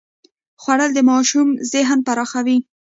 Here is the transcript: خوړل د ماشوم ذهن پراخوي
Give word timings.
خوړل 0.61 0.91
د 0.95 0.99
ماشوم 1.09 1.47
ذهن 1.73 1.99
پراخوي 2.07 2.57